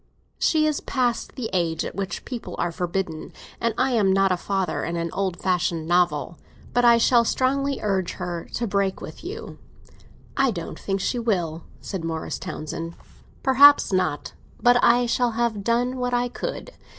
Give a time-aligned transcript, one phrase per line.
[0.39, 4.35] "She is past the age at which people are forbidden, and I am not a
[4.35, 6.39] father in an old fashioned novel.
[6.73, 9.59] But I shall strongly urge her to break with you."
[10.35, 12.95] "I don't think she will," said Morris Townsend.
[13.43, 14.33] "Perhaps not.
[14.59, 16.71] But I shall have done what I could."